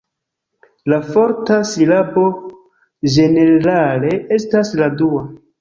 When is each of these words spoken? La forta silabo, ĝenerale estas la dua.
La 0.93 0.97
forta 1.09 1.57
silabo, 1.73 2.25
ĝenerale 3.19 4.19
estas 4.39 4.77
la 4.85 4.93
dua. 5.05 5.25